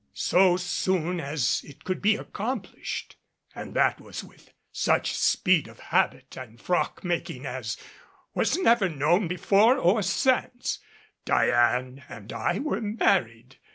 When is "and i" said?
12.09-12.57